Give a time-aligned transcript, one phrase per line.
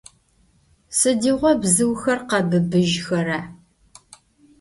[0.97, 3.39] Sıdiğo bzıuxer khebıbıjxera?